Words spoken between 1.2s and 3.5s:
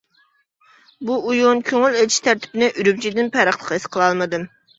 ئويۇن، كۆڭۈل ئېچىش تەرتىپىنى ئۈرۈمچىدىن